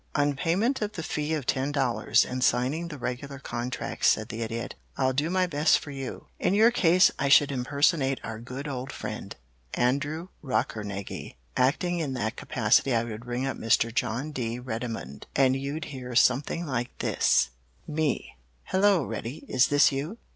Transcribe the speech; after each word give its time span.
"On 0.15 0.35
payment 0.35 0.81
of 0.81 0.93
the 0.93 1.03
fee 1.03 1.35
of 1.35 1.45
ten 1.45 1.71
dollars, 1.71 2.25
and 2.25 2.43
signing 2.43 2.87
the 2.87 2.97
regular 2.97 3.37
contract," 3.37 4.03
said 4.03 4.29
the 4.29 4.41
Idiot. 4.41 4.73
"I'll 4.97 5.13
do 5.13 5.29
my 5.29 5.45
best 5.45 5.77
for 5.77 5.91
you. 5.91 6.25
In 6.39 6.55
your 6.55 6.71
case 6.71 7.11
I 7.19 7.29
should 7.29 7.51
impersonate 7.51 8.19
our 8.23 8.39
good 8.39 8.67
old 8.67 8.91
friend 8.91 9.35
Andrew 9.75 10.29
Rockernegie. 10.43 11.35
Acting 11.55 11.99
in 11.99 12.15
that 12.15 12.35
capacity 12.35 12.95
I 12.95 13.03
would 13.03 13.27
ring 13.27 13.45
up 13.45 13.57
Mr. 13.57 13.93
John 13.93 14.31
D. 14.31 14.57
Reddymun, 14.59 15.21
and 15.35 15.55
you'd 15.55 15.85
hear 15.85 16.15
something 16.15 16.65
like 16.65 16.97
this: 16.97 17.49
"Me 17.87 18.37
Hello, 18.63 19.03
Reddy 19.03 19.45
is 19.47 19.67
this 19.67 19.91
you? 19.91 20.17